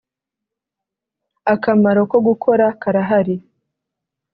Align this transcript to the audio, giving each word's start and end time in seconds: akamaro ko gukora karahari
akamaro 1.53 2.01
ko 2.11 2.17
gukora 2.27 2.65
karahari 2.81 3.35